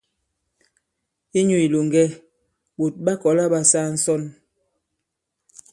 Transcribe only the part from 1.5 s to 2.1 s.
ilòŋgɛ,